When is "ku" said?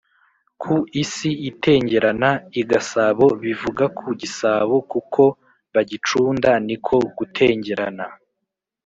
0.61-0.75, 3.97-4.07